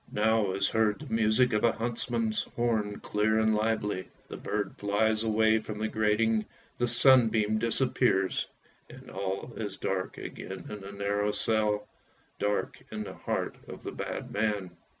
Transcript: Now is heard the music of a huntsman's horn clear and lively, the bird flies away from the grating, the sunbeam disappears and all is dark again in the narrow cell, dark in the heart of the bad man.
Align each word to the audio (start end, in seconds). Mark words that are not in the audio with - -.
Now 0.11 0.53
is 0.53 0.67
heard 0.69 0.97
the 0.97 1.13
music 1.13 1.53
of 1.53 1.63
a 1.63 1.73
huntsman's 1.73 2.45
horn 2.55 3.01
clear 3.01 3.37
and 3.37 3.53
lively, 3.53 4.09
the 4.29 4.35
bird 4.37 4.75
flies 4.79 5.23
away 5.23 5.59
from 5.59 5.77
the 5.77 5.87
grating, 5.87 6.43
the 6.79 6.87
sunbeam 6.87 7.59
disappears 7.59 8.47
and 8.89 9.11
all 9.11 9.53
is 9.57 9.77
dark 9.77 10.17
again 10.17 10.65
in 10.71 10.79
the 10.81 10.91
narrow 10.91 11.31
cell, 11.31 11.87
dark 12.39 12.81
in 12.91 13.03
the 13.03 13.13
heart 13.13 13.55
of 13.67 13.83
the 13.83 13.91
bad 13.91 14.31
man. 14.31 14.71